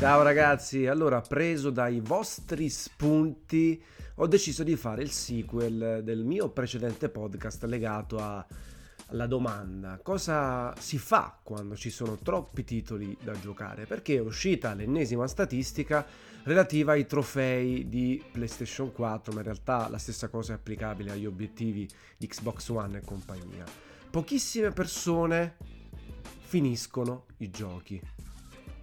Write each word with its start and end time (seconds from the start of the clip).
Ciao 0.00 0.22
ragazzi, 0.22 0.86
allora 0.86 1.20
preso 1.20 1.68
dai 1.68 2.00
vostri 2.00 2.70
spunti 2.70 3.84
ho 4.14 4.26
deciso 4.26 4.62
di 4.62 4.74
fare 4.74 5.02
il 5.02 5.10
sequel 5.10 6.00
del 6.02 6.24
mio 6.24 6.48
precedente 6.48 7.10
podcast 7.10 7.64
legato 7.64 8.16
a, 8.16 8.42
alla 9.08 9.26
domanda. 9.26 10.00
Cosa 10.02 10.74
si 10.78 10.96
fa 10.96 11.38
quando 11.42 11.76
ci 11.76 11.90
sono 11.90 12.16
troppi 12.16 12.64
titoli 12.64 13.14
da 13.22 13.38
giocare? 13.38 13.84
Perché 13.84 14.16
è 14.16 14.20
uscita 14.20 14.72
l'ennesima 14.72 15.26
statistica 15.26 16.06
relativa 16.44 16.92
ai 16.92 17.04
trofei 17.04 17.86
di 17.86 18.24
PlayStation 18.32 18.92
4 18.92 19.34
ma 19.34 19.40
in 19.40 19.44
realtà 19.44 19.86
la 19.90 19.98
stessa 19.98 20.28
cosa 20.28 20.54
è 20.54 20.56
applicabile 20.56 21.10
agli 21.10 21.26
obiettivi 21.26 21.86
di 22.16 22.26
Xbox 22.26 22.70
One 22.70 22.96
e 22.96 23.02
compagnia. 23.02 23.66
Pochissime 24.08 24.70
persone 24.70 25.58
finiscono 26.38 27.26
i 27.36 27.50
giochi 27.50 28.00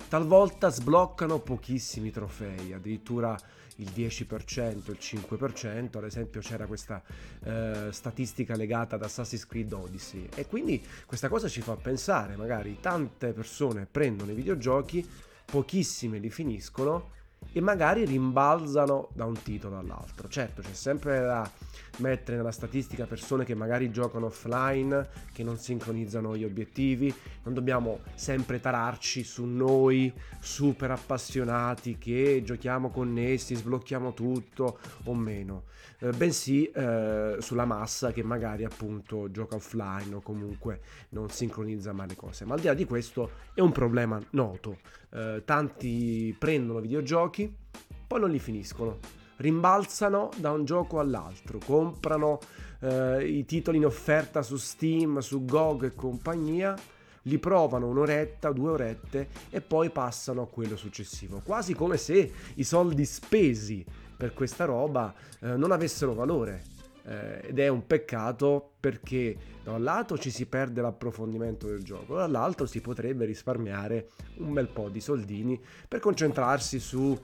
Talvolta 0.08 0.70
sbloccano 0.70 1.40
pochissimi 1.40 2.12
trofei, 2.12 2.72
addirittura 2.72 3.38
il 3.76 3.92
10%, 3.94 4.90
il 4.90 4.98
5%, 4.98 5.98
ad 5.98 6.04
esempio 6.06 6.40
c'era 6.40 6.66
questa 6.66 7.04
eh, 7.44 7.90
statistica 7.92 8.56
legata 8.56 8.96
ad 8.96 9.04
Assassin's 9.04 9.46
Creed 9.46 9.74
Odyssey. 9.74 10.30
E 10.34 10.48
quindi 10.48 10.82
questa 11.06 11.28
cosa 11.28 11.50
ci 11.50 11.62
fa 11.62 11.76
pensare, 11.76 12.38
magari 12.38 12.78
tante 12.80 13.34
persone 13.34 13.86
prendono 13.86 14.32
i 14.32 14.36
videogiochi, 14.36 15.06
pochissime 15.44 16.20
li 16.20 16.30
finiscono 16.30 17.12
e 17.52 17.62
magari 17.62 18.06
rimbalzano 18.06 19.10
da 19.14 19.26
un 19.26 19.42
titolo 19.42 19.78
all'altro. 19.78 20.28
Certo, 20.28 20.62
c'è 20.62 20.74
sempre 20.74 21.20
da 21.20 21.50
mettere 21.98 22.38
nella 22.38 22.52
statistica 22.52 23.06
persone 23.06 23.46
che 23.46 23.56
magari 23.56 23.92
giocano 23.92 24.28
offline, 24.28 25.08
che 25.34 25.44
non 25.44 25.58
sincronizzano 25.58 26.36
gli 26.36 26.44
obiettivi, 26.44 27.14
non 27.44 27.54
dobbiamo 27.54 28.00
sempre 28.16 28.60
tararci 28.60 29.24
su 29.24 29.46
noi 29.46 30.14
super 30.40 30.92
appassionati 30.92 31.98
che 31.98 32.42
giochiamo 32.44 32.90
connessi, 32.90 33.56
sblocchiamo 33.56 34.14
tutto 34.14 34.80
o 35.06 35.16
meno, 35.16 35.64
eh, 36.00 36.12
bensì 36.12 36.70
eh, 36.70 37.38
sulla 37.40 37.66
massa 37.66 38.12
che 38.12 38.24
magari 38.24 38.64
appunto 38.64 39.32
gioca 39.32 39.56
offline 39.56 40.16
o 40.16 40.22
comunque 40.22 40.82
non 41.10 41.30
sincronizza 41.30 41.92
mai 41.94 42.10
le 42.10 42.16
cose. 42.16 42.46
Ma 42.46 42.54
al 42.54 42.60
di 42.60 42.68
là 42.68 42.74
di 42.74 42.86
questo 42.86 43.32
è 43.54 43.62
un 43.62 43.72
problema 43.72 44.22
noto. 44.32 44.78
Eh, 45.10 45.44
tanti 45.46 46.36
prendono 46.38 46.80
videogiochi, 46.80 47.27
poi 47.30 48.20
non 48.20 48.30
li 48.30 48.40
finiscono 48.40 49.18
rimbalzano 49.38 50.30
da 50.38 50.52
un 50.52 50.66
gioco 50.66 51.00
all'altro, 51.00 51.60
comprano 51.64 52.40
eh, 52.80 53.28
i 53.28 53.46
titoli 53.46 53.78
in 53.78 53.86
offerta 53.86 54.42
su 54.42 54.58
Steam, 54.58 55.20
su 55.20 55.46
GOG 55.46 55.86
e 55.86 55.96
compagnia, 55.96 56.76
li 57.24 57.40
provano 57.40 57.88
un'oretta, 57.88 58.52
due 58.52 58.72
orette 58.72 59.30
e 59.50 59.62
poi 59.62 59.90
passano 59.90 60.44
a 60.44 60.48
quello 60.48 60.78
successivo, 60.78 61.42
quasi 61.44 61.74
come 61.74 61.98
se 61.98 62.32
i 62.56 62.64
soldi 62.64 63.06
spesi 63.06 63.86
per 64.16 64.34
questa 64.34 64.66
roba 64.66 65.14
eh, 65.42 65.56
non 65.56 65.72
avessero 65.72 66.14
valore. 66.14 66.76
Eh, 67.08 67.48
ed 67.48 67.60
è 67.60 67.70
un 67.70 67.88
peccato 67.88 68.74
perché 68.82 69.38
da 69.64 69.72
un 69.72 69.84
lato 69.84 70.18
ci 70.18 70.30
si 70.30 70.46
perde 70.46 70.82
l'approfondimento 70.82 71.68
del 71.68 71.82
gioco, 71.82 72.18
dall'altro 72.18 72.66
si 72.66 72.82
potrebbe 72.82 73.24
risparmiare 73.24 74.10
un 74.40 74.52
bel 74.52 74.68
po' 74.68 74.90
di 74.90 75.00
soldini 75.00 75.58
per 75.88 76.02
concentrarsi 76.02 76.80
su 76.80 77.18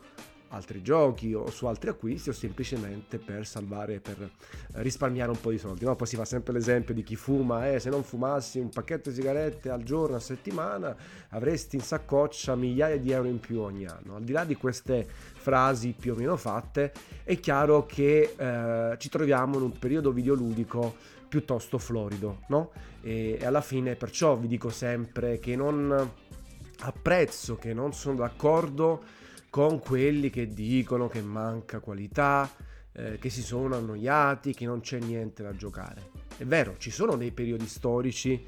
altri 0.53 0.81
giochi 0.81 1.33
o 1.33 1.49
su 1.49 1.65
altri 1.65 1.89
acquisti 1.89 2.29
o 2.29 2.33
semplicemente 2.33 3.17
per 3.17 3.45
salvare, 3.45 3.99
per 3.99 4.29
risparmiare 4.73 5.31
un 5.31 5.39
po' 5.39 5.51
di 5.51 5.57
soldi. 5.57 5.83
No? 5.85 5.95
Poi 5.95 6.07
si 6.07 6.15
fa 6.15 6.25
sempre 6.25 6.53
l'esempio 6.53 6.93
di 6.93 7.03
chi 7.03 7.15
fuma, 7.15 7.71
eh, 7.71 7.79
se 7.79 7.89
non 7.89 8.03
fumassi 8.03 8.59
un 8.59 8.69
pacchetto 8.69 9.09
di 9.09 9.15
sigarette 9.15 9.69
al 9.69 9.83
giorno, 9.83 10.15
a 10.15 10.19
settimana, 10.19 10.95
avresti 11.29 11.75
in 11.75 11.81
saccoccia 11.81 12.55
migliaia 12.55 12.97
di 12.97 13.11
euro 13.11 13.27
in 13.27 13.39
più 13.39 13.59
ogni 13.59 13.85
anno. 13.85 14.15
Al 14.15 14.23
di 14.23 14.31
là 14.31 14.45
di 14.45 14.55
queste 14.55 15.05
frasi 15.07 15.95
più 15.97 16.13
o 16.13 16.15
meno 16.15 16.37
fatte, 16.37 16.93
è 17.23 17.39
chiaro 17.39 17.85
che 17.85 18.35
eh, 18.37 18.95
ci 18.97 19.09
troviamo 19.09 19.57
in 19.57 19.63
un 19.63 19.77
periodo 19.77 20.11
videoludico 20.11 20.95
piuttosto 21.27 21.79
florido, 21.79 22.41
no? 22.49 22.71
E, 23.01 23.37
e 23.41 23.45
alla 23.45 23.61
fine 23.61 23.95
perciò 23.95 24.35
vi 24.35 24.47
dico 24.47 24.69
sempre 24.69 25.39
che 25.39 25.55
non 25.55 26.11
apprezzo, 26.81 27.55
che 27.55 27.73
non 27.73 27.93
sono 27.93 28.17
d'accordo 28.17 29.21
con 29.53 29.77
quelli 29.77 30.31
che 30.31 30.47
dicono 30.47 31.07
che 31.07 31.21
manca 31.21 31.79
qualità, 31.79 32.49
eh, 32.91 33.19
che 33.19 33.29
si 33.29 33.43
sono 33.43 33.75
annoiati, 33.75 34.51
che 34.51 34.65
non 34.65 34.81
c'è 34.81 34.97
niente 34.97 35.43
da 35.43 35.55
giocare. 35.55 36.09
È 36.35 36.43
vero, 36.43 36.75
ci 36.79 36.89
sono 36.89 37.15
dei 37.17 37.29
periodi 37.29 37.67
storici 37.67 38.43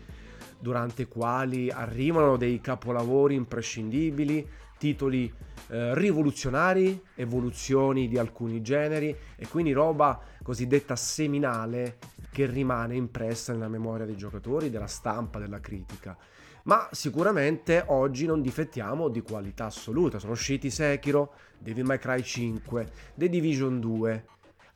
durante 0.57 1.03
i 1.03 1.07
quali 1.07 1.69
arrivano 1.69 2.37
dei 2.37 2.59
capolavori 2.59 3.35
imprescindibili, 3.35 4.49
titoli 4.79 5.31
eh, 5.67 5.93
rivoluzionari, 5.93 6.99
evoluzioni 7.13 8.07
di 8.07 8.17
alcuni 8.17 8.63
generi 8.63 9.15
e 9.35 9.47
quindi 9.47 9.73
roba 9.73 10.19
cosiddetta 10.41 10.95
seminale 10.95 11.99
che 12.31 12.47
rimane 12.47 12.95
impressa 12.95 13.53
nella 13.53 13.67
memoria 13.67 14.07
dei 14.07 14.17
giocatori, 14.17 14.71
della 14.71 14.87
stampa, 14.87 15.37
della 15.37 15.59
critica 15.59 16.17
ma 16.65 16.87
sicuramente 16.91 17.83
oggi 17.87 18.25
non 18.25 18.41
difettiamo 18.41 19.09
di 19.09 19.21
qualità 19.21 19.65
assoluta. 19.65 20.19
Sono 20.19 20.33
usciti 20.33 20.69
Sekiro, 20.69 21.33
Devil 21.57 21.85
May 21.85 21.99
Cry 21.99 22.21
5, 22.23 22.91
The 23.15 23.29
Division 23.29 23.79
2, 23.79 24.25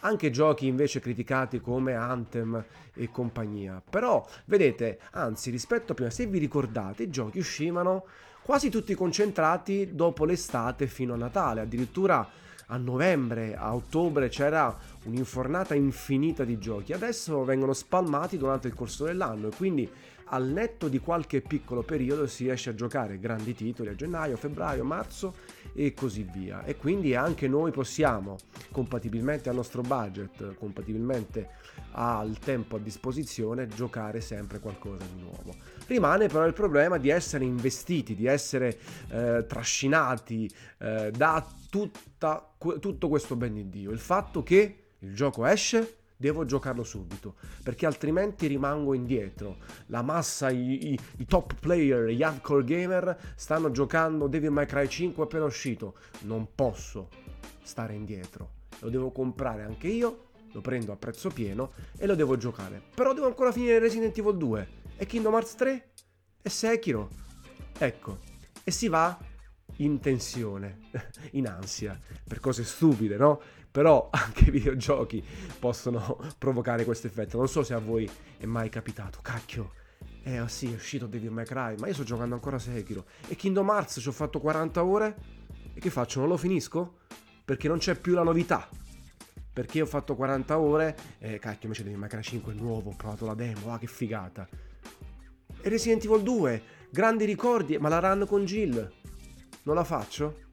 anche 0.02 0.30
giochi 0.30 0.68
invece 0.68 1.00
criticati 1.00 1.60
come 1.60 1.94
Anthem 1.94 2.64
e 2.94 3.10
compagnia. 3.10 3.82
Però, 3.88 4.26
vedete, 4.46 5.00
anzi, 5.12 5.50
rispetto 5.50 5.94
a 5.94 5.96
prima, 5.96 6.12
se 6.12 6.28
vi 6.28 6.38
ricordate, 6.38 7.04
i 7.04 7.10
giochi 7.10 7.40
uscivano 7.40 8.06
quasi 8.44 8.70
tutti 8.70 8.94
concentrati 8.94 9.96
dopo 9.96 10.26
l'estate 10.26 10.88
fino 10.88 11.14
a 11.14 11.18
Natale, 11.18 11.62
addirittura 11.62 12.28
a 12.72 12.78
novembre, 12.78 13.56
a 13.56 13.74
ottobre 13.74 14.30
c'era 14.30 14.78
un'infornata 15.06 15.74
infinita 15.74 16.44
di 16.44 16.60
giochi, 16.60 16.94
adesso 16.94 17.44
vengono 17.44 17.74
spalmati 17.74 18.38
durante 18.38 18.68
il 18.68 18.76
corso 18.76 19.06
dell'anno 19.06 19.48
e 19.48 19.56
quindi 19.56 19.90
al 20.30 20.48
netto 20.48 20.88
di 20.88 21.00
qualche 21.00 21.42
piccolo 21.42 21.82
periodo 21.82 22.28
si 22.28 22.44
riesce 22.44 22.70
a 22.70 22.76
giocare 22.76 23.20
grandi 23.20 23.54
titoli 23.54 23.90
a 23.90 23.96
gennaio, 23.96 24.38
febbraio, 24.38 24.84
marzo 24.84 25.36
e 25.74 25.94
così 25.94 26.24
via. 26.24 26.64
E 26.64 26.76
quindi 26.76 27.16
anche 27.16 27.48
noi 27.48 27.72
possiamo, 27.72 28.38
compatibilmente 28.72 29.50
al 29.50 29.56
nostro 29.56 29.82
budget, 29.82 30.56
compatibilmente 30.56 31.50
al 31.92 32.38
tempo 32.38 32.76
a 32.76 32.80
disposizione, 32.80 33.68
giocare 33.68 34.22
sempre 34.22 34.60
qualcosa 34.60 35.04
di 35.14 35.22
nuovo. 35.22 35.56
Rimane 35.88 36.28
però 36.28 36.46
il 36.46 36.54
problema 36.54 36.98
di 36.98 37.10
essere 37.10 37.46
investiti, 37.46 38.16
di 38.16 38.28
essere 38.28 38.78
eh, 39.10 39.46
trascinati 39.48 40.50
eh, 40.78 41.12
da 41.12 41.46
tutta, 41.70 42.56
tutto 42.80 43.08
questo 43.08 43.36
ben 43.36 43.54
di 43.54 43.70
Dio. 43.70 43.92
Il 43.92 44.00
fatto 44.00 44.44
che 44.44 44.84
il 45.00 45.16
gioco 45.16 45.46
esce, 45.46 45.99
devo 46.20 46.44
giocarlo 46.44 46.84
subito, 46.84 47.36
perché 47.64 47.86
altrimenti 47.86 48.48
rimango 48.48 48.94
indietro. 48.94 49.56
La 49.86 50.02
massa, 50.02 50.50
i, 50.50 50.92
i, 50.92 51.00
i, 51.20 51.26
top 51.26 51.56
player, 51.58 52.10
gli 52.10 52.22
hardcore 52.22 52.66
gamer 52.66 53.18
stanno 53.36 53.72
giocando 53.72 54.28
Devil 54.28 54.52
May 54.52 54.66
Cry 54.66 54.86
5 54.86 55.24
appena 55.24 55.46
uscito. 55.46 55.96
Non 56.24 56.50
posso 56.54 57.08
stare 57.64 57.94
indietro. 57.94 58.58
Lo 58.80 58.90
devo 58.90 59.12
comprare 59.12 59.64
anche 59.64 59.88
io, 59.88 60.26
lo 60.52 60.60
prendo 60.60 60.92
a 60.92 60.98
prezzo 60.98 61.30
pieno 61.30 61.72
e 61.98 62.06
lo 62.06 62.16
devo 62.16 62.36
giocare. 62.36 62.82
Però 62.94 63.14
devo 63.14 63.28
ancora 63.28 63.54
finire 63.54 63.80
Resident 63.80 64.18
Evil 64.18 64.36
2 64.36 64.68
e 64.98 65.06
Kingdom 65.06 65.34
Hearts 65.34 65.56
3 65.56 65.90
e 66.42 66.50
Sekiro. 66.50 67.08
Ecco, 67.78 68.20
e 68.62 68.72
si 68.72 68.90
va 68.90 69.18
in 69.80 70.00
tensione, 70.00 70.80
in 71.32 71.48
ansia, 71.48 72.00
per 72.28 72.40
cose 72.40 72.64
stupide, 72.64 73.18
no? 73.18 73.42
Però 73.72 74.10
anche 74.12 74.46
i 74.46 74.52
videogiochi 74.52 75.24
possono 75.60 76.20
provocare 76.38 76.86
questo 76.86 77.08
effetto. 77.08 77.38
Non 77.38 77.48
so 77.48 77.64
se 77.64 77.74
a 77.74 77.80
voi 77.80 78.10
è 78.38 78.46
mai 78.46 78.70
capitato. 78.70 79.20
Cacchio, 79.22 79.72
eh 80.24 80.42
sì, 80.48 80.72
è 80.72 80.76
uscito 80.76 81.06
Devil 81.06 81.32
May 81.32 81.46
Cry, 81.46 81.76
ma 81.78 81.88
io 81.88 81.94
sto 81.94 82.04
giocando 82.04 82.36
ancora 82.36 82.60
Sekiro. 82.60 83.06
E 83.28 83.36
Kingdom 83.36 83.70
Hearts 83.70 84.00
ci 84.02 84.08
ho 84.08 84.14
fatto 84.14 84.40
40 84.40 84.84
ore. 84.84 85.16
E 85.74 85.80
che 85.80 85.90
faccio? 85.90 86.20
Non 86.20 86.30
lo 86.30 86.38
finisco? 86.38 86.98
Perché 87.46 87.68
non 87.68 87.78
c'è 87.78 87.96
più 87.96 88.14
la 88.14 88.24
novità. 88.24 88.68
Perché 89.52 89.82
ho 89.82 89.86
fatto 89.86 90.16
40 90.16 90.58
ore 90.58 90.96
e 91.18 91.40
cacchio 91.40 91.68
invece 91.70 91.84
May 91.84 92.08
Cry 92.08 92.22
5 92.22 92.54
è 92.54 92.56
nuovo, 92.56 92.92
ho 92.92 92.96
provato 92.96 93.26
la 93.26 93.34
demo, 93.34 93.74
ah 93.74 93.78
che 93.78 93.88
figata. 93.88 94.48
E 95.62 95.68
Resident 95.68 96.06
Evil 96.06 96.22
2, 96.22 96.64
grandi 96.92 97.26
ricordi, 97.26 97.78
ma 97.78 97.90
la 97.90 98.00
run 98.00 98.26
con 98.26 98.46
Jill. 98.46 98.90
Non 99.64 99.76
la 99.76 99.84
faccio? 99.84 100.48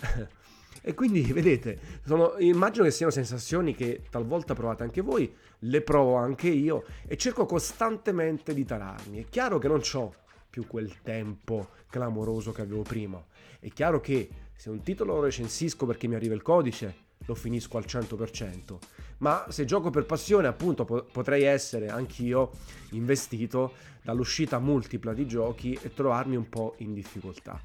E 0.86 0.92
quindi, 0.92 1.22
vedete, 1.32 1.78
sono, 2.04 2.34
immagino 2.40 2.84
che 2.84 2.90
siano 2.90 3.10
sensazioni 3.10 3.74
che 3.74 4.02
talvolta 4.10 4.52
provate 4.52 4.82
anche 4.82 5.00
voi, 5.00 5.34
le 5.60 5.80
provo 5.80 6.16
anche 6.16 6.48
io 6.48 6.84
e 7.06 7.16
cerco 7.16 7.46
costantemente 7.46 8.52
di 8.52 8.66
tararmi. 8.66 9.22
È 9.22 9.24
chiaro 9.30 9.56
che 9.58 9.66
non 9.66 9.80
ho 9.94 10.14
più 10.50 10.66
quel 10.66 11.00
tempo 11.00 11.70
clamoroso 11.88 12.52
che 12.52 12.60
avevo 12.60 12.82
prima. 12.82 13.24
È 13.58 13.70
chiaro 13.70 14.00
che 14.00 14.28
se 14.54 14.68
un 14.68 14.82
titolo 14.82 15.14
lo 15.14 15.22
recensisco 15.22 15.86
perché 15.86 16.06
mi 16.06 16.16
arriva 16.16 16.34
il 16.34 16.42
codice, 16.42 16.94
lo 17.24 17.34
finisco 17.34 17.78
al 17.78 17.84
100%. 17.86 18.76
Ma 19.18 19.46
se 19.48 19.64
gioco 19.64 19.88
per 19.88 20.04
passione, 20.04 20.48
appunto, 20.48 20.84
po- 20.84 21.06
potrei 21.10 21.44
essere 21.44 21.88
anch'io 21.88 22.50
investito 22.90 23.72
dall'uscita 24.02 24.58
multipla 24.58 25.14
di 25.14 25.26
giochi 25.26 25.78
e 25.80 25.94
trovarmi 25.94 26.36
un 26.36 26.48
po' 26.50 26.74
in 26.78 26.92
difficoltà. 26.92 27.58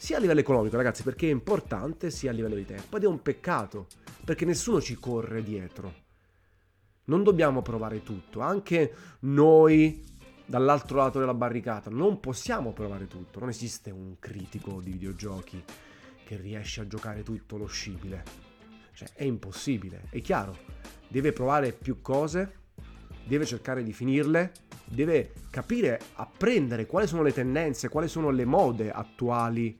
Sia 0.00 0.16
a 0.16 0.20
livello 0.20 0.40
economico, 0.40 0.76
ragazzi, 0.76 1.02
perché 1.02 1.28
è 1.28 1.30
importante, 1.30 2.10
sia 2.10 2.30
a 2.30 2.32
livello 2.32 2.54
di 2.54 2.64
tempo. 2.64 2.96
Ed 2.96 3.04
è 3.04 3.06
un 3.06 3.20
peccato, 3.20 3.86
perché 4.24 4.46
nessuno 4.46 4.80
ci 4.80 4.94
corre 4.94 5.42
dietro. 5.42 5.92
Non 7.04 7.22
dobbiamo 7.22 7.60
provare 7.60 8.02
tutto, 8.02 8.40
anche 8.40 8.94
noi 9.20 10.02
dall'altro 10.46 10.96
lato 10.96 11.18
della 11.18 11.34
barricata 11.34 11.90
non 11.90 12.18
possiamo 12.18 12.72
provare 12.72 13.08
tutto. 13.08 13.40
Non 13.40 13.50
esiste 13.50 13.90
un 13.90 14.16
critico 14.18 14.80
di 14.80 14.92
videogiochi 14.92 15.62
che 16.24 16.36
riesce 16.38 16.80
a 16.80 16.86
giocare 16.86 17.22
tutto 17.22 17.58
lo 17.58 17.66
scibile. 17.66 18.24
Cioè, 18.94 19.10
è 19.12 19.24
impossibile, 19.24 20.04
è 20.08 20.22
chiaro. 20.22 20.56
Deve 21.08 21.32
provare 21.32 21.72
più 21.72 22.00
cose, 22.00 22.54
deve 23.26 23.44
cercare 23.44 23.82
di 23.82 23.92
finirle, 23.92 24.50
deve 24.90 25.32
capire, 25.50 26.00
apprendere 26.14 26.86
quali 26.86 27.06
sono 27.06 27.22
le 27.22 27.32
tendenze, 27.32 27.88
quali 27.88 28.08
sono 28.08 28.30
le 28.30 28.44
mode 28.44 28.90
attuali 28.90 29.78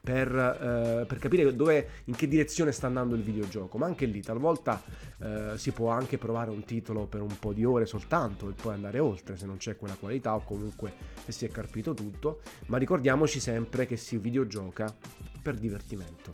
per, 0.00 0.34
eh, 0.34 1.06
per, 1.06 1.18
capire 1.18 1.54
dove, 1.54 1.88
in 2.04 2.16
che 2.16 2.26
direzione 2.26 2.72
sta 2.72 2.86
andando 2.86 3.14
il 3.14 3.22
videogioco. 3.22 3.78
Ma 3.78 3.86
anche 3.86 4.06
lì, 4.06 4.20
talvolta 4.20 4.82
eh, 5.20 5.52
si 5.56 5.70
può 5.70 5.90
anche 5.90 6.18
provare 6.18 6.50
un 6.50 6.64
titolo 6.64 7.06
per 7.06 7.20
un 7.20 7.38
po' 7.38 7.52
di 7.52 7.64
ore 7.64 7.86
soltanto 7.86 8.48
e 8.48 8.52
poi 8.52 8.74
andare 8.74 8.98
oltre 8.98 9.36
se 9.36 9.46
non 9.46 9.58
c'è 9.58 9.76
quella 9.76 9.94
qualità 9.94 10.34
o 10.34 10.42
comunque 10.42 10.92
se 11.24 11.32
si 11.32 11.44
è 11.44 11.48
carpito 11.50 11.94
tutto. 11.94 12.40
Ma 12.66 12.78
ricordiamoci 12.78 13.38
sempre 13.38 13.86
che 13.86 13.96
si 13.96 14.18
videogioca 14.18 14.92
per 15.40 15.56
divertimento, 15.56 16.30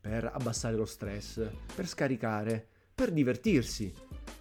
per 0.00 0.30
abbassare 0.32 0.76
lo 0.76 0.86
stress, 0.86 1.46
per 1.74 1.86
scaricare, 1.86 2.66
per 2.94 3.10
divertirsi 3.10 3.92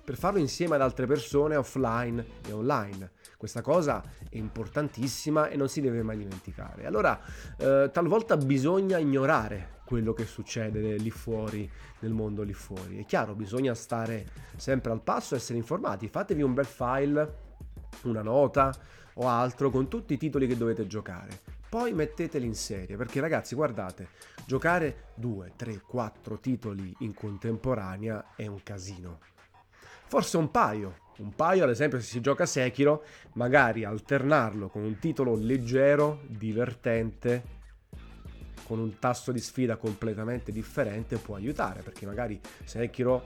per 0.05 0.15
farlo 0.17 0.39
insieme 0.39 0.75
ad 0.75 0.81
altre 0.81 1.07
persone 1.07 1.55
offline 1.55 2.23
e 2.47 2.51
online. 2.51 3.11
Questa 3.37 3.61
cosa 3.61 4.03
è 4.29 4.37
importantissima 4.37 5.49
e 5.49 5.55
non 5.55 5.67
si 5.67 5.81
deve 5.81 6.03
mai 6.03 6.17
dimenticare. 6.17 6.85
Allora, 6.85 7.19
eh, 7.57 7.89
talvolta 7.91 8.37
bisogna 8.37 8.97
ignorare 8.97 9.73
quello 9.85 10.13
che 10.13 10.25
succede 10.25 10.97
lì 10.97 11.11
fuori, 11.11 11.69
nel 11.99 12.11
mondo 12.11 12.43
lì 12.43 12.53
fuori. 12.53 12.99
È 12.99 13.05
chiaro, 13.05 13.33
bisogna 13.33 13.73
stare 13.73 14.27
sempre 14.55 14.91
al 14.91 15.01
passo, 15.01 15.35
essere 15.35 15.57
informati. 15.57 16.07
Fatevi 16.07 16.41
un 16.41 16.53
bel 16.53 16.65
file, 16.65 17.37
una 18.03 18.21
nota 18.21 18.73
o 19.15 19.27
altro 19.27 19.69
con 19.69 19.87
tutti 19.87 20.13
i 20.13 20.17
titoli 20.17 20.47
che 20.47 20.57
dovete 20.57 20.87
giocare. 20.87 21.39
Poi 21.67 21.93
metteteli 21.93 22.45
in 22.45 22.55
serie, 22.55 22.95
perché 22.95 23.19
ragazzi, 23.19 23.55
guardate, 23.55 24.09
giocare 24.45 25.07
2, 25.15 25.53
3, 25.55 25.81
4 25.81 26.39
titoli 26.39 26.95
in 26.99 27.13
contemporanea 27.13 28.33
è 28.35 28.47
un 28.47 28.61
casino 28.63 29.33
forse 30.07 30.37
un 30.37 30.51
paio. 30.51 31.03
Un 31.17 31.33
paio, 31.33 31.63
ad 31.63 31.69
esempio, 31.69 31.99
se 31.99 32.07
si 32.07 32.19
gioca 32.19 32.45
Sekiro, 32.45 33.05
magari 33.33 33.85
alternarlo 33.85 34.67
con 34.67 34.83
un 34.83 34.99
titolo 34.99 35.35
leggero, 35.35 36.21
divertente, 36.27 37.53
con 38.65 38.79
un 38.79 38.99
tasso 38.99 39.31
di 39.31 39.39
sfida 39.39 39.77
completamente 39.77 40.51
differente 40.51 41.17
può 41.17 41.35
aiutare, 41.35 41.83
perché 41.83 42.05
magari 42.05 42.39
Sekiro 42.63 43.23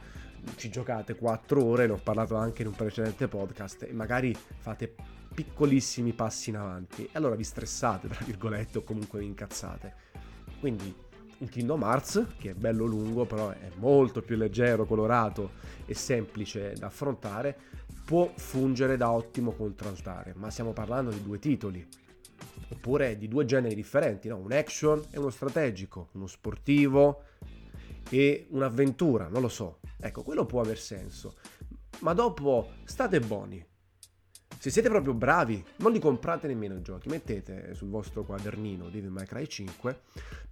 ci 0.55 0.69
giocate 0.69 1.15
4 1.15 1.63
ore, 1.63 1.87
ne 1.87 1.93
ho 1.93 1.99
parlato 2.01 2.35
anche 2.35 2.61
in 2.61 2.67
un 2.67 2.75
precedente 2.75 3.27
podcast, 3.27 3.83
e 3.83 3.93
magari 3.93 4.35
fate 4.35 4.93
piccolissimi 5.33 6.13
passi 6.13 6.49
in 6.49 6.57
avanti, 6.57 7.05
e 7.05 7.09
allora 7.13 7.35
vi 7.35 7.43
stressate, 7.43 8.07
tra 8.07 8.23
virgolette, 8.23 8.77
o 8.77 8.83
comunque 8.83 9.19
vi 9.19 9.25
incazzate. 9.25 9.93
Quindi 10.59 10.93
un 11.39 11.49
Kingdom 11.49 11.81
Hearts, 11.83 12.25
che 12.37 12.51
è 12.51 12.53
bello 12.53 12.85
lungo, 12.85 13.25
però 13.25 13.49
è 13.49 13.69
molto 13.75 14.21
più 14.21 14.35
leggero, 14.35 14.85
colorato 14.85 15.51
e 15.85 15.93
semplice 15.93 16.73
da 16.77 16.87
affrontare, 16.87 17.57
può 18.05 18.31
fungere 18.35 18.97
da 18.97 19.11
ottimo 19.11 19.51
contraltare, 19.51 20.33
ma 20.35 20.49
stiamo 20.49 20.73
parlando 20.73 21.11
di 21.11 21.23
due 21.23 21.39
titoli, 21.39 21.85
oppure 22.69 23.17
di 23.17 23.27
due 23.27 23.45
generi 23.45 23.75
differenti, 23.75 24.27
no? 24.27 24.37
un 24.37 24.51
action 24.51 25.01
e 25.11 25.17
uno 25.17 25.29
strategico, 25.29 26.09
uno 26.13 26.27
sportivo 26.27 27.23
e 28.09 28.47
un'avventura, 28.49 29.27
non 29.27 29.41
lo 29.41 29.49
so. 29.49 29.79
Ecco, 29.99 30.23
quello 30.23 30.45
può 30.45 30.61
aver 30.61 30.79
senso. 30.79 31.35
Ma 31.99 32.13
dopo 32.13 32.71
state 32.83 33.19
buoni, 33.19 33.63
se 34.57 34.69
siete 34.69 34.89
proprio 34.89 35.13
bravi, 35.13 35.63
non 35.77 35.91
li 35.91 35.99
comprate 35.99 36.47
nemmeno 36.47 36.75
i 36.75 36.81
giochi, 36.81 37.07
mettete 37.07 37.73
sul 37.75 37.89
vostro 37.89 38.23
quadernino 38.23 38.89
Devil 38.89 39.09
May 39.09 39.25
Cry 39.25 39.47
5, 39.47 39.99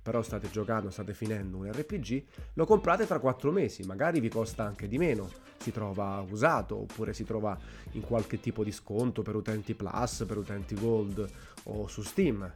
però 0.02 0.22
state 0.22 0.50
giocando, 0.50 0.90
state 0.90 1.14
finendo 1.14 1.58
un 1.58 1.72
RPG, 1.72 2.24
lo 2.54 2.66
comprate 2.66 3.06
tra 3.06 3.20
4 3.20 3.52
mesi, 3.52 3.84
magari 3.84 4.22
vi 4.22 4.30
costa 4.30 4.64
anche 4.64 4.88
di 4.88 4.98
meno, 4.98 5.30
si 5.58 5.72
trova 5.72 6.26
usato 6.30 6.78
oppure 6.78 7.14
si 7.14 7.26
trova 7.26 7.58
in 7.92 8.02
qualche 8.02 8.40
tipo 8.40 8.64
di 8.64 8.72
sconto 8.72 9.24
per 9.24 9.36
utenti 9.36 9.74
Plus, 9.74 10.24
per 10.26 10.38
utenti 10.38 10.76
Gold 10.76 11.30
o 11.64 11.88
su 11.88 12.02
Steam. 12.02 12.50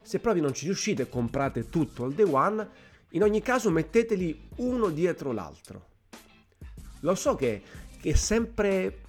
Se 0.00 0.18
proprio 0.20 0.42
non 0.42 0.54
ci 0.54 0.64
riuscite, 0.64 1.08
comprate 1.10 1.66
tutto 1.66 2.04
al 2.04 2.14
day 2.14 2.26
one, 2.26 2.68
in 3.10 3.22
ogni 3.22 3.42
caso 3.42 3.70
metteteli 3.70 4.48
uno 4.56 4.88
dietro 4.88 5.32
l'altro. 5.32 5.88
Lo 7.00 7.14
so 7.14 7.34
che, 7.34 7.62
che 8.00 8.10
è 8.10 8.14
sempre 8.14 9.00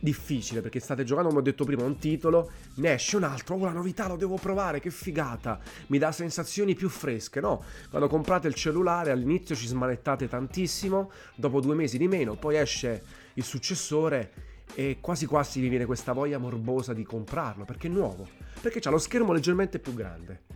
difficile 0.00 0.60
perché 0.60 0.80
state 0.80 1.04
giocando, 1.04 1.28
come 1.28 1.40
ho 1.40 1.44
detto 1.44 1.64
prima, 1.64 1.84
un 1.84 1.98
titolo, 1.98 2.50
ne 2.76 2.94
esce 2.94 3.16
un 3.16 3.24
altro, 3.24 3.54
oh 3.54 3.64
la 3.64 3.72
novità 3.72 4.08
lo 4.08 4.16
devo 4.16 4.36
provare, 4.36 4.80
che 4.80 4.90
figata, 4.90 5.60
mi 5.88 5.98
dà 5.98 6.10
sensazioni 6.10 6.74
più 6.74 6.88
fresche, 6.88 7.40
no? 7.40 7.62
Quando 7.88 8.08
comprate 8.08 8.48
il 8.48 8.54
cellulare 8.54 9.10
all'inizio 9.10 9.54
ci 9.54 9.66
smanettate 9.66 10.26
tantissimo, 10.26 11.10
dopo 11.34 11.60
due 11.60 11.74
mesi 11.74 11.98
di 11.98 12.08
meno, 12.08 12.34
poi 12.34 12.56
esce 12.56 13.02
il 13.34 13.44
successore 13.44 14.48
e 14.74 14.98
quasi 15.00 15.26
quasi 15.26 15.60
vi 15.60 15.68
viene 15.68 15.84
questa 15.84 16.12
voglia 16.12 16.38
morbosa 16.38 16.94
di 16.94 17.04
comprarlo 17.04 17.64
perché 17.64 17.88
è 17.88 17.90
nuovo, 17.90 18.26
perché 18.60 18.80
ha 18.86 18.90
lo 18.90 18.98
schermo 18.98 19.32
leggermente 19.32 19.78
più 19.78 19.94
grande 19.94 20.49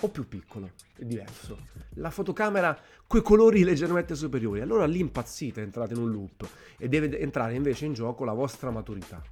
o 0.00 0.08
più 0.08 0.26
piccolo, 0.28 0.70
è 0.96 1.04
diverso. 1.04 1.58
La 1.94 2.10
fotocamera 2.10 2.78
coi 3.06 3.22
colori 3.22 3.64
leggermente 3.64 4.14
superiori, 4.14 4.60
allora 4.60 4.86
lì 4.86 5.00
impazzite, 5.00 5.62
entrate 5.62 5.94
in 5.94 6.00
un 6.00 6.10
loop 6.10 6.48
e 6.78 6.88
deve 6.88 7.18
entrare 7.18 7.54
invece 7.54 7.86
in 7.86 7.92
gioco 7.92 8.24
la 8.24 8.32
vostra 8.32 8.70
maturità. 8.70 9.22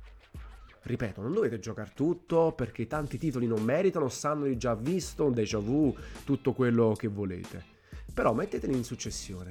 Ripeto, 0.85 1.21
non 1.21 1.33
dovete 1.33 1.59
giocare 1.59 1.93
tutto 1.95 2.53
perché 2.53 2.87
tanti 2.87 3.17
titoli 3.19 3.47
non 3.47 3.63
meritano, 3.63 4.09
sanno 4.09 4.47
di 4.47 4.57
già 4.57 4.75
visto, 4.75 5.27
un 5.27 5.33
déjà 5.33 5.59
vu, 5.59 5.95
tutto 6.25 6.53
quello 6.53 6.95
che 6.97 7.09
volete. 7.09 7.65
Però 8.13 8.33
metteteli 8.33 8.77
in 8.77 8.85
successione. 8.85 9.51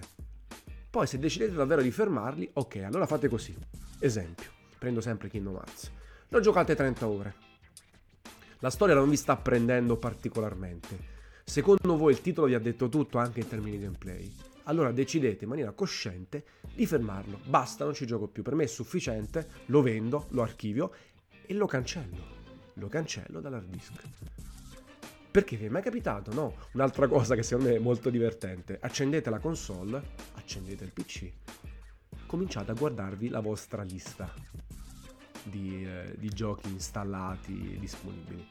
Poi 0.89 1.07
se 1.07 1.19
decidete 1.19 1.53
davvero 1.53 1.81
di 1.81 1.91
fermarli, 1.91 2.49
ok, 2.53 2.77
allora 2.83 3.05
fate 3.05 3.29
così. 3.29 3.55
Esempio, 3.99 4.49
prendo 4.77 4.99
sempre 4.99 5.29
Kingdom 5.29 5.55
Hearts. 5.55 5.91
Lo 6.27 6.41
giocate 6.41 6.75
30 6.75 7.07
ore 7.07 7.49
la 8.61 8.69
storia 8.69 8.93
non 8.93 9.09
vi 9.09 9.17
sta 9.17 9.35
prendendo 9.37 9.97
particolarmente. 9.97 11.09
Secondo 11.43 11.97
voi 11.97 12.11
il 12.11 12.21
titolo 12.21 12.45
vi 12.45 12.53
ha 12.53 12.59
detto 12.59 12.89
tutto 12.89 13.17
anche 13.17 13.39
in 13.39 13.47
termini 13.47 13.77
di 13.77 13.83
gameplay? 13.83 14.31
Allora 14.65 14.91
decidete 14.91 15.45
in 15.45 15.49
maniera 15.49 15.71
cosciente 15.71 16.45
di 16.71 16.85
fermarlo. 16.85 17.39
Basta, 17.43 17.85
non 17.85 17.95
ci 17.95 18.05
gioco 18.05 18.27
più. 18.27 18.43
Per 18.43 18.53
me 18.53 18.65
è 18.65 18.67
sufficiente, 18.67 19.49
lo 19.65 19.81
vendo, 19.81 20.27
lo 20.29 20.43
archivio 20.43 20.93
e 21.47 21.55
lo 21.55 21.65
cancello. 21.65 22.39
Lo 22.75 22.87
cancello 22.87 23.39
dall'hard 23.39 23.67
disk. 23.67 23.93
Perché 25.31 25.55
vi 25.55 25.65
è 25.65 25.69
mai 25.69 25.81
capitato? 25.81 26.31
No, 26.31 26.55
un'altra 26.73 27.07
cosa 27.07 27.33
che 27.33 27.41
secondo 27.41 27.71
me 27.71 27.77
è 27.77 27.79
molto 27.79 28.11
divertente. 28.11 28.77
Accendete 28.79 29.31
la 29.31 29.39
console, 29.39 30.03
accendete 30.35 30.83
il 30.83 30.91
PC, 30.91 31.31
cominciate 32.27 32.69
a 32.69 32.75
guardarvi 32.75 33.27
la 33.29 33.39
vostra 33.39 33.81
lista 33.81 34.31
di, 35.43 35.85
eh, 35.85 36.15
di 36.17 36.29
giochi 36.29 36.69
installati 36.69 37.73
e 37.75 37.79
disponibili. 37.79 38.47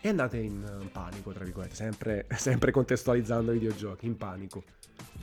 E 0.00 0.08
andate 0.08 0.38
in 0.38 0.88
panico, 0.90 1.32
tra 1.32 1.44
virgolette, 1.44 1.74
sempre, 1.74 2.26
sempre 2.36 2.70
contestualizzando 2.72 3.52
i 3.52 3.58
videogiochi, 3.58 4.06
in 4.06 4.16
panico. 4.16 4.64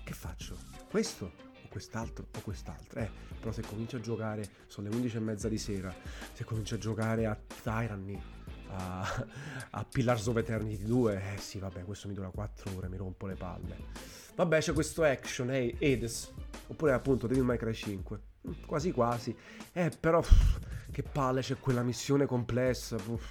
Che 0.03 0.13
faccio? 0.13 0.57
Questo? 0.89 1.31
O 1.63 1.67
quest'altro? 1.69 2.27
O 2.37 2.41
quest'altro? 2.41 2.99
Eh, 2.99 3.09
però 3.39 3.51
se 3.51 3.61
comincio 3.61 3.97
a 3.97 3.99
giocare, 3.99 4.47
sono 4.67 4.89
le 4.89 4.95
11 4.95 5.17
e 5.17 5.19
mezza 5.19 5.49
di 5.49 5.57
sera, 5.57 5.93
se 6.33 6.43
comincio 6.43 6.75
a 6.75 6.77
giocare 6.77 7.25
a 7.25 7.37
Tyranny, 7.61 8.21
a, 8.69 9.25
a 9.71 9.85
Pillars 9.85 10.25
of 10.27 10.37
Eternity 10.37 10.83
2, 10.83 11.33
eh 11.33 11.37
sì, 11.39 11.59
vabbè, 11.59 11.83
questo 11.83 12.07
mi 12.07 12.13
dura 12.13 12.29
4 12.29 12.75
ore, 12.75 12.87
mi 12.87 12.97
rompo 12.97 13.27
le 13.27 13.35
palle. 13.35 13.77
Vabbè, 14.35 14.59
c'è 14.59 14.73
questo 14.73 15.03
action, 15.03 15.51
hey, 15.51 15.75
Hades, 15.81 16.31
oppure 16.67 16.93
appunto 16.93 17.27
Devil 17.27 17.43
May 17.43 17.57
Cry 17.57 17.73
5. 17.73 18.19
Quasi 18.65 18.91
quasi. 18.91 19.35
Eh, 19.73 19.91
però, 19.99 20.21
pff, 20.21 20.59
che 20.91 21.03
palle, 21.03 21.41
c'è 21.41 21.57
quella 21.59 21.83
missione 21.83 22.25
complessa. 22.25 22.95
Uff, 22.95 23.29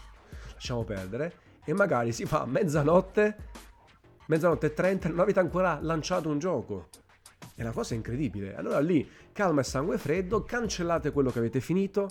lasciamo 0.52 0.84
perdere. 0.84 1.46
E 1.64 1.72
magari 1.72 2.12
si 2.12 2.24
fa 2.24 2.46
mezzanotte, 2.46 3.36
mezzanotte 4.26 4.66
e 4.66 4.74
30, 4.74 5.08
non 5.08 5.20
avete 5.20 5.40
ancora 5.40 5.78
lanciato 5.80 6.28
un 6.28 6.38
gioco. 6.38 6.88
È 7.54 7.62
una 7.62 7.72
cosa 7.72 7.94
incredibile. 7.94 8.54
Allora 8.54 8.80
lì, 8.80 9.08
calma 9.32 9.60
e 9.60 9.64
sangue 9.64 9.98
freddo, 9.98 10.44
cancellate 10.44 11.10
quello 11.10 11.30
che 11.30 11.38
avete 11.38 11.60
finito. 11.60 12.08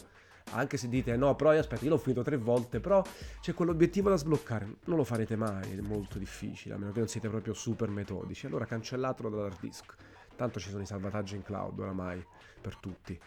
Anche 0.52 0.78
se 0.78 0.88
dite 0.88 1.16
no, 1.18 1.36
però 1.36 1.52
aspetta, 1.52 1.84
io 1.84 1.90
l'ho 1.92 1.98
finito 1.98 2.22
tre 2.24 2.38
volte, 2.38 2.80
però 2.80 3.04
c'è 3.42 3.54
quell'obiettivo 3.54 4.10
da 4.10 4.16
sbloccare. 4.16 4.76
Non 4.86 4.98
lo 4.98 5.04
farete 5.04 5.36
mai, 5.36 5.78
è 5.78 5.82
molto 5.82 6.18
difficile, 6.18 6.76
a 6.76 6.78
meno 6.78 6.92
che 6.92 7.00
non 7.00 7.08
siete 7.08 7.28
proprio 7.28 7.54
super 7.54 7.90
metodici. 7.90 8.46
Allora 8.46 8.66
cancellatelo 8.66 9.30
dall'hard 9.30 9.60
disk. 9.60 9.96
Tanto 10.38 10.60
ci 10.60 10.70
sono 10.70 10.84
i 10.84 10.86
salvataggi 10.86 11.36
in 11.36 11.42
cloud 11.42 11.80
oramai 11.80 12.24
per 12.62 12.78
tutti. 12.78 13.20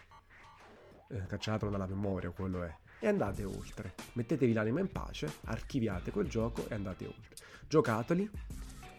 Eh, 1.09 1.25
cacciatelo 1.27 1.69
dalla 1.69 1.85
memoria, 1.85 2.31
quello 2.31 2.63
è. 2.63 2.73
e 2.99 3.07
andate 3.07 3.43
oltre. 3.43 3.95
Mettetevi 4.13 4.53
l'anima 4.53 4.79
in 4.79 4.89
pace, 4.89 5.29
archiviate 5.45 6.11
quel 6.11 6.29
gioco 6.29 6.67
e 6.69 6.73
andate 6.73 7.05
oltre. 7.05 7.35
Giocateli 7.67 8.29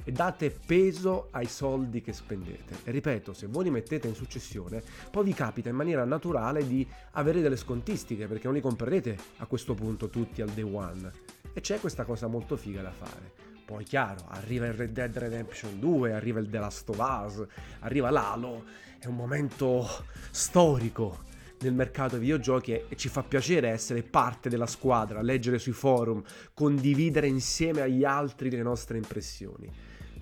e 0.04 0.12
date 0.12 0.50
peso 0.50 1.28
ai 1.30 1.46
soldi 1.46 2.02
che 2.02 2.12
spendete. 2.12 2.80
E 2.84 2.90
ripeto, 2.90 3.32
se 3.32 3.46
voi 3.46 3.64
li 3.64 3.70
mettete 3.70 4.08
in 4.08 4.14
successione, 4.14 4.82
poi 5.10 5.24
vi 5.24 5.32
capita 5.32 5.70
in 5.70 5.76
maniera 5.76 6.04
naturale 6.04 6.66
di 6.66 6.86
avere 7.12 7.40
delle 7.40 7.56
scontistiche, 7.56 8.26
perché 8.26 8.44
non 8.44 8.54
li 8.54 8.60
comprerete 8.60 9.16
a 9.38 9.46
questo 9.46 9.72
punto 9.74 10.10
tutti 10.10 10.42
al 10.42 10.50
day 10.50 10.64
one. 10.64 11.10
E 11.54 11.60
c'è 11.60 11.80
questa 11.80 12.04
cosa 12.04 12.26
molto 12.26 12.56
figa 12.56 12.82
da 12.82 12.90
fare. 12.90 13.51
Poi 13.64 13.84
chiaro, 13.84 14.24
arriva 14.28 14.66
il 14.66 14.74
Red 14.74 14.90
Dead 14.92 15.16
Redemption 15.16 15.78
2, 15.78 16.12
arriva 16.12 16.40
il 16.40 16.50
The 16.50 16.58
Last 16.58 16.88
of 16.88 16.98
Us, 16.98 17.46
arriva 17.80 18.10
l'Halo, 18.10 18.64
è 18.98 19.06
un 19.06 19.14
momento 19.14 19.86
storico 20.30 21.30
nel 21.60 21.72
mercato 21.72 22.16
dei 22.16 22.26
videogiochi 22.26 22.72
e 22.72 22.96
ci 22.96 23.08
fa 23.08 23.22
piacere 23.22 23.68
essere 23.68 24.02
parte 24.02 24.48
della 24.48 24.66
squadra, 24.66 25.22
leggere 25.22 25.58
sui 25.58 25.72
forum, 25.72 26.22
condividere 26.54 27.28
insieme 27.28 27.82
agli 27.82 28.04
altri 28.04 28.50
le 28.50 28.62
nostre 28.62 28.98
impressioni. 28.98 29.70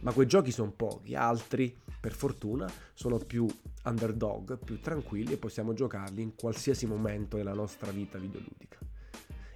Ma 0.00 0.12
quei 0.12 0.26
giochi 0.26 0.50
sono 0.50 0.70
pochi, 0.70 1.14
altri, 1.14 1.74
per 2.00 2.12
fortuna, 2.12 2.70
sono 2.94 3.18
più 3.18 3.46
underdog, 3.84 4.58
più 4.62 4.80
tranquilli 4.80 5.32
e 5.32 5.38
possiamo 5.38 5.72
giocarli 5.72 6.22
in 6.22 6.34
qualsiasi 6.34 6.86
momento 6.86 7.36
della 7.36 7.54
nostra 7.54 7.90
vita 7.90 8.18
videoludica 8.18 8.89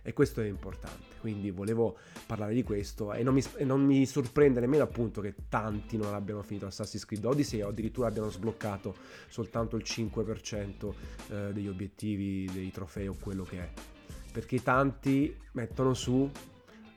e 0.06 0.12
questo 0.12 0.42
è 0.42 0.46
importante. 0.46 1.16
Quindi 1.18 1.50
volevo 1.50 1.96
parlare 2.26 2.52
di 2.52 2.62
questo 2.62 3.14
e 3.14 3.22
non 3.22 3.32
mi, 3.32 3.42
e 3.56 3.64
non 3.64 3.82
mi 3.82 4.04
sorprende 4.04 4.60
nemmeno 4.60 4.84
appunto 4.84 5.22
che 5.22 5.34
tanti 5.48 5.96
non 5.96 6.12
abbiano 6.12 6.42
finito 6.42 6.66
Assassin's 6.66 7.06
Creed 7.06 7.24
Odyssey 7.24 7.62
o 7.62 7.68
addirittura 7.68 8.08
abbiano 8.08 8.28
sbloccato 8.28 8.94
soltanto 9.28 9.76
il 9.76 9.82
5% 9.86 10.92
eh, 11.30 11.52
degli 11.54 11.68
obiettivi, 11.68 12.48
dei 12.52 12.70
trofei 12.70 13.08
o 13.08 13.16
quello 13.18 13.44
che 13.44 13.58
è. 13.58 13.70
Perché 14.30 14.62
tanti 14.62 15.34
mettono 15.52 15.94
su 15.94 16.30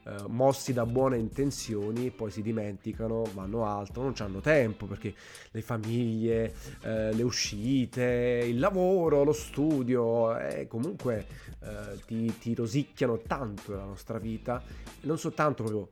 eh, 0.07 0.23
mossi 0.27 0.71
da 0.71 0.85
buone 0.85 1.17
intenzioni, 1.17 2.11
poi 2.11 2.31
si 2.31 2.41
dimenticano, 2.41 3.23
vanno 3.33 3.65
altro, 3.65 4.03
non 4.03 4.13
hanno 4.19 4.39
tempo 4.39 4.85
perché 4.85 5.13
le 5.51 5.61
famiglie, 5.61 6.53
eh, 6.83 7.13
le 7.13 7.23
uscite, 7.23 8.45
il 8.47 8.57
lavoro, 8.57 9.25
lo 9.25 9.33
studio, 9.33 10.37
eh, 10.37 10.65
comunque 10.67 11.27
eh, 11.59 11.99
ti, 12.05 12.37
ti, 12.37 12.55
rosicchiano 12.55 13.19
tanto 13.19 13.71
della 13.71 13.83
nostra 13.83 14.17
vita, 14.17 14.63
non 15.01 15.17
soltanto 15.17 15.63
proprio 15.63 15.89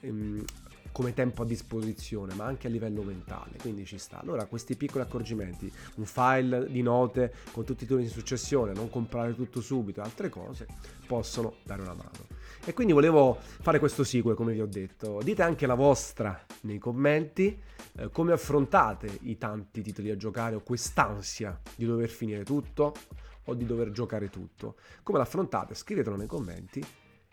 ehm, 0.00 0.44
come 0.92 1.14
tempo 1.14 1.42
a 1.42 1.46
disposizione, 1.46 2.34
ma 2.34 2.44
anche 2.44 2.66
a 2.66 2.70
livello 2.70 3.02
mentale, 3.02 3.56
quindi 3.60 3.86
ci 3.86 3.96
sta. 3.96 4.20
Allora, 4.20 4.44
questi 4.44 4.76
piccoli 4.76 5.02
accorgimenti, 5.04 5.72
un 5.96 6.04
file 6.04 6.70
di 6.70 6.82
note 6.82 7.32
con 7.50 7.64
tutti 7.64 7.84
i 7.84 7.86
turni 7.86 8.04
in 8.04 8.10
successione, 8.10 8.74
non 8.74 8.90
comprare 8.90 9.34
tutto 9.34 9.62
subito 9.62 10.02
altre 10.02 10.28
cose, 10.28 10.66
possono 11.06 11.54
dare 11.64 11.80
una 11.80 11.94
mano. 11.94 12.33
E 12.66 12.72
quindi 12.72 12.94
volevo 12.94 13.36
fare 13.40 13.78
questo 13.78 14.04
sequel, 14.04 14.34
come 14.34 14.54
vi 14.54 14.60
ho 14.62 14.66
detto. 14.66 15.20
Dite 15.22 15.42
anche 15.42 15.66
la 15.66 15.74
vostra 15.74 16.46
nei 16.62 16.78
commenti, 16.78 17.60
eh, 17.96 18.08
come 18.08 18.32
affrontate 18.32 19.18
i 19.22 19.36
tanti 19.36 19.82
titoli 19.82 20.10
a 20.10 20.16
giocare 20.16 20.54
o 20.54 20.60
quest'ansia 20.60 21.60
di 21.76 21.84
dover 21.84 22.08
finire 22.08 22.42
tutto 22.42 22.94
o 23.44 23.54
di 23.54 23.66
dover 23.66 23.90
giocare 23.90 24.30
tutto. 24.30 24.76
Come 25.02 25.18
l'affrontate? 25.18 25.74
Scrivetelo 25.74 26.16
nei 26.16 26.26
commenti 26.26 26.82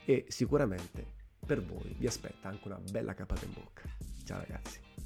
e 0.04 0.26
sicuramente 0.28 1.20
per 1.46 1.64
voi 1.64 1.96
vi 1.98 2.08
aspetta 2.08 2.50
anche 2.50 2.68
una 2.68 2.80
bella 2.92 3.14
capata 3.14 3.46
in 3.46 3.54
bocca. 3.54 3.84
Ciao 4.26 4.40
ragazzi. 4.40 5.01